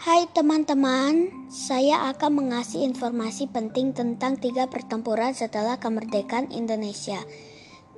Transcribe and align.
Hai 0.00 0.24
teman-teman, 0.32 1.28
saya 1.52 2.08
akan 2.08 2.40
mengasih 2.40 2.88
informasi 2.88 3.52
penting 3.52 3.92
tentang 3.92 4.40
tiga 4.40 4.64
pertempuran 4.64 5.36
setelah 5.36 5.76
kemerdekaan 5.76 6.48
Indonesia. 6.48 7.20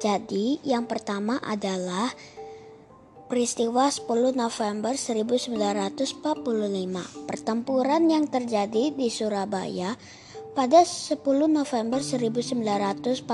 Jadi, 0.03 0.59
yang 0.67 0.91
pertama 0.91 1.39
adalah 1.39 2.11
peristiwa 3.31 3.87
10 3.87 4.35
November 4.35 4.99
1945. 4.99 6.21
Pertempuran 7.31 8.03
yang 8.11 8.27
terjadi 8.27 8.91
di 8.91 9.09
Surabaya 9.09 9.95
pada 10.53 10.85
10 10.85 11.17
November 11.49 12.05
1945 12.05 13.25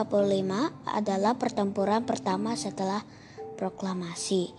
adalah 0.86 1.34
pertempuran 1.34 2.06
pertama 2.06 2.54
setelah 2.54 3.02
proklamasi. 3.59 4.54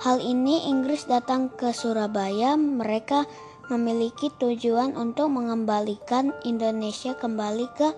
Hal 0.00 0.22
ini 0.22 0.70
Inggris 0.70 1.10
datang 1.10 1.50
ke 1.50 1.74
Surabaya, 1.74 2.54
mereka 2.54 3.26
memiliki 3.66 4.30
tujuan 4.38 4.94
untuk 4.94 5.34
mengembalikan 5.34 6.30
Indonesia 6.46 7.18
kembali 7.18 7.66
ke 7.74 7.90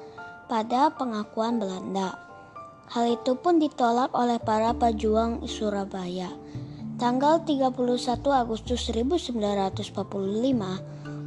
pada 0.48 0.88
pengakuan 0.96 1.60
Belanda. 1.60 2.16
Hal 2.88 3.18
itu 3.18 3.34
pun 3.36 3.58
ditolak 3.58 4.14
oleh 4.14 4.38
para 4.38 4.72
pejuang 4.72 5.44
Surabaya. 5.44 6.30
Tanggal 6.96 7.44
31 7.44 7.76
Agustus 8.32 8.88
1945 8.88 9.92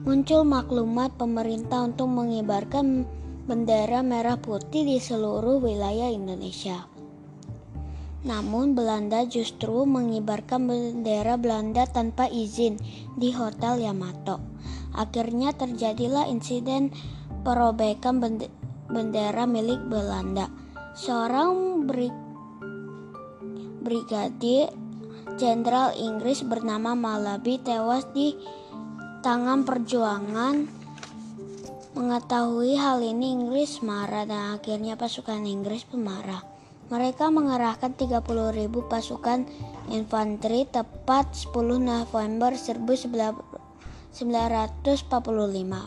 muncul 0.08 0.42
maklumat 0.48 1.14
pemerintah 1.20 1.86
untuk 1.86 2.10
mengibarkan 2.10 3.06
bendera 3.46 4.00
merah 4.00 4.40
putih 4.40 4.88
di 4.88 4.98
seluruh 4.98 5.60
wilayah 5.60 6.10
Indonesia. 6.10 6.99
Namun 8.20 8.76
Belanda 8.76 9.24
justru 9.24 9.88
mengibarkan 9.88 10.68
bendera 10.68 11.40
Belanda 11.40 11.88
tanpa 11.88 12.28
izin 12.28 12.76
di 13.16 13.32
Hotel 13.32 13.88
Yamato. 13.88 14.44
Akhirnya 14.92 15.56
terjadilah 15.56 16.28
insiden 16.28 16.92
perobekan 17.48 18.20
bendera 18.92 19.48
milik 19.48 19.80
Belanda. 19.88 20.52
Seorang 21.00 21.88
brig 21.88 22.12
brigadir 23.80 24.68
jenderal 25.40 25.96
Inggris 25.96 26.44
bernama 26.44 27.00
Malaby 27.00 27.64
tewas 27.64 28.04
di 28.12 28.36
tangan 29.24 29.64
perjuangan. 29.64 30.68
Mengetahui 31.96 32.76
hal 32.76 33.00
ini 33.00 33.32
Inggris 33.32 33.80
marah 33.80 34.28
dan 34.28 34.60
akhirnya 34.60 35.00
pasukan 35.00 35.48
Inggris 35.48 35.88
pemarah. 35.88 36.59
Mereka 36.90 37.30
mengerahkan 37.30 37.94
30.000 37.94 38.26
pasukan 38.90 39.46
infanteri 39.94 40.66
tepat 40.66 41.38
10 41.38 41.54
November 41.78 42.58
1945. 42.58 44.10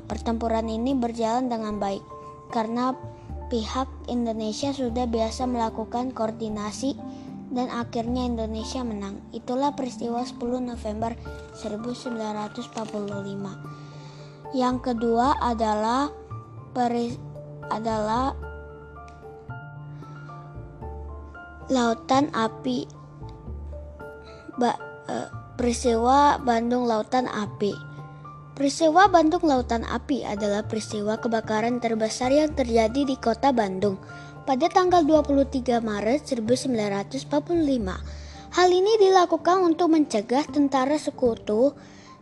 Pertempuran 0.07 0.67
ini 0.71 0.95
berjalan 0.95 1.51
dengan 1.51 1.83
baik 1.83 2.07
karena 2.55 2.95
pihak 3.51 3.91
Indonesia 4.07 4.71
sudah 4.71 5.11
biasa 5.11 5.51
melakukan 5.51 6.15
koordinasi 6.15 6.95
dan 7.51 7.67
akhirnya 7.75 8.23
Indonesia 8.23 8.87
menang. 8.87 9.19
Itulah 9.35 9.75
peristiwa 9.75 10.23
10 10.23 10.39
November 10.63 11.19
1945. 11.59 14.55
Yang 14.55 14.77
kedua 14.87 15.35
adalah 15.43 16.15
peri, 16.71 17.11
adalah 17.69 18.52
Lautan 21.73 22.29
Api 22.37 22.85
ba, 24.61 24.77
uh, 25.09 25.29
Peristiwa 25.57 26.37
Bandung 26.37 26.85
Lautan 26.85 27.25
Api 27.25 27.73
Peristiwa 28.53 29.09
Bandung 29.09 29.49
Lautan 29.49 29.81
Api 29.89 30.29
adalah 30.29 30.69
peristiwa 30.69 31.17
kebakaran 31.17 31.81
terbesar 31.81 32.29
yang 32.29 32.53
terjadi 32.53 33.09
di 33.09 33.17
kota 33.17 33.49
Bandung 33.49 33.97
pada 34.45 34.69
tanggal 34.69 35.01
23 35.09 35.81
Maret 35.81 36.29
1945. 36.29 37.33
Hal 38.53 38.69
ini 38.69 38.93
dilakukan 39.01 39.65
untuk 39.65 39.97
mencegah 39.97 40.45
tentara 40.53 41.01
sekutu 41.01 41.73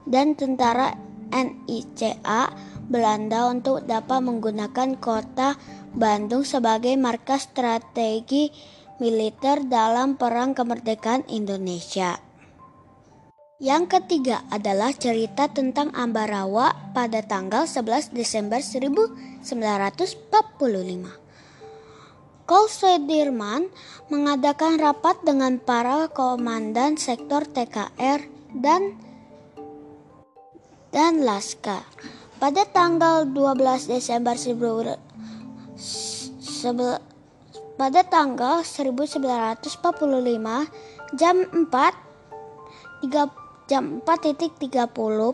dan 0.06 0.38
tentara 0.38 0.94
NICA 1.34 2.54
Belanda 2.86 3.50
untuk 3.50 3.82
dapat 3.86 4.22
menggunakan 4.22 4.98
kota 5.02 5.58
Bandung 5.90 6.46
sebagai 6.46 6.94
markas 6.94 7.50
strategi 7.50 8.54
militer 9.00 9.64
dalam 9.64 10.20
Perang 10.20 10.52
Kemerdekaan 10.52 11.24
Indonesia. 11.32 12.20
Yang 13.60 13.84
ketiga 13.96 14.44
adalah 14.52 14.92
cerita 14.92 15.48
tentang 15.48 15.88
Ambarawa 15.96 16.76
pada 16.92 17.24
tanggal 17.24 17.64
11 17.64 18.12
Desember 18.12 18.60
1945. 18.60 19.40
Kol 22.48 22.64
Sudirman 22.68 23.68
mengadakan 24.08 24.80
rapat 24.80 25.20
dengan 25.24 25.58
para 25.60 26.08
komandan 26.08 26.96
sektor 27.00 27.44
TKR 27.44 28.20
dan 28.52 28.96
dan 30.92 31.24
Laskar. 31.24 31.84
Pada 32.40 32.64
tanggal 32.64 33.28
12 33.28 33.92
Desember 33.92 34.40
1945, 34.40 37.09
pada 37.80 38.04
tanggal 38.04 38.60
1945 38.60 39.72
jam 41.16 41.36
4 41.48 43.08
3, 43.08 43.08
jam 43.72 44.04
4.30 44.04 44.84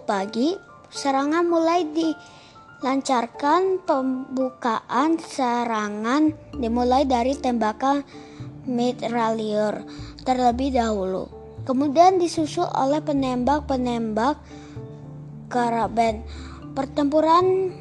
pagi 0.07 0.55
serangan 0.87 1.43
mulai 1.43 1.83
dilancarkan. 1.91 3.83
Pembukaan 3.83 5.19
serangan 5.19 6.31
dimulai 6.55 7.03
dari 7.03 7.35
tembakan 7.35 8.07
mitrailleur 8.63 9.83
terlebih 10.23 10.71
dahulu 10.71 11.27
kemudian 11.67 12.23
disusul 12.23 12.71
oleh 12.71 13.03
penembak-penembak 13.03 14.39
karaben 15.51 16.23
pertempuran 16.79 17.75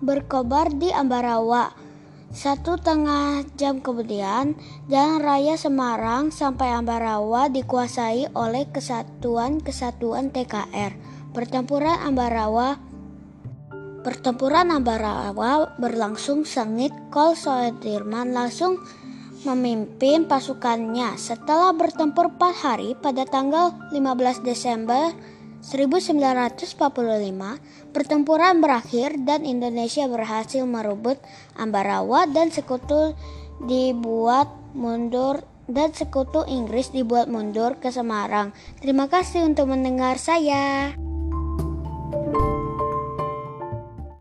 berkobar 0.00 0.72
di 0.72 0.88
Ambarawa 0.88 1.85
satu 2.34 2.74
tengah 2.76 3.46
jam 3.54 3.78
kemudian, 3.78 4.58
Jalan 4.90 5.22
Raya 5.22 5.54
Semarang 5.54 6.34
sampai 6.34 6.74
Ambarawa 6.74 7.46
dikuasai 7.46 8.34
oleh 8.34 8.66
kesatuan-kesatuan 8.70 10.34
TKR. 10.34 10.92
Pertempuran 11.30 11.96
Ambarawa 12.02 12.76
Pertempuran 14.06 14.70
Ambarawa 14.70 15.74
berlangsung 15.82 16.46
sengit. 16.46 16.94
Kol 17.10 17.34
Soedirman 17.34 18.30
langsung 18.30 18.78
memimpin 19.42 20.30
pasukannya. 20.30 21.18
Setelah 21.18 21.74
bertempur 21.74 22.30
4 22.34 22.54
hari 22.54 22.94
pada 22.98 23.26
tanggal 23.26 23.74
15 23.90 24.46
Desember 24.46 25.10
1945, 25.66 26.70
pertempuran 27.90 28.62
berakhir 28.62 29.18
dan 29.26 29.42
Indonesia 29.42 30.06
berhasil 30.06 30.62
merebut 30.62 31.18
Ambarawa 31.58 32.30
dan 32.30 32.54
sekutu 32.54 33.18
dibuat 33.66 34.46
mundur 34.78 35.42
dan 35.66 35.90
sekutu 35.90 36.46
Inggris 36.46 36.94
dibuat 36.94 37.26
mundur 37.26 37.82
ke 37.82 37.90
Semarang. 37.90 38.54
Terima 38.78 39.10
kasih 39.10 39.42
untuk 39.42 39.66
mendengar 39.74 40.22
saya. 40.22 40.94